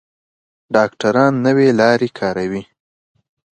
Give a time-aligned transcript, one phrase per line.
[0.75, 2.63] ډاکټران نوې لارې کاروي.